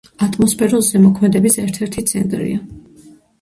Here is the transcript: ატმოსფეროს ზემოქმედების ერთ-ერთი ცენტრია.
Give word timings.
ატმოსფეროს 0.25 0.89
ზემოქმედების 0.93 1.59
ერთ-ერთი 1.65 2.05
ცენტრია. 2.13 2.59